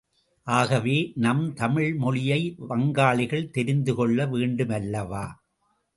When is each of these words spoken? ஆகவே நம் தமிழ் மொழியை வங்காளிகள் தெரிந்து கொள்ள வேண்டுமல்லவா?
ஆகவே 0.47 0.95
நம் 1.15 1.43
தமிழ் 1.53 1.91
மொழியை 1.95 2.39
வங்காளிகள் 2.69 3.49
தெரிந்து 3.49 3.95
கொள்ள 3.95 4.25
வேண்டுமல்லவா? 4.25 5.25